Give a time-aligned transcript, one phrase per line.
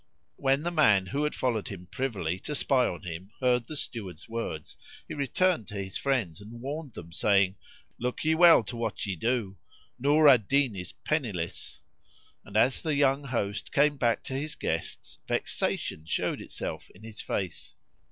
[0.37, 4.27] When the man who had followed him privily to spy on him heard the Steward's
[4.27, 4.75] words,
[5.07, 7.55] he returned to his friends and warned them saying,
[7.99, 9.57] "Look ye well to what ye do:
[9.99, 11.81] Nur al Din is penniless;"
[12.43, 17.21] and, as the young host came back to his guests, vexation showed itself in his
[17.21, 17.75] face.